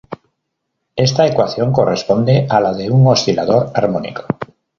[0.95, 4.23] Esta ecuación corresponde a la de un oscilador armónico.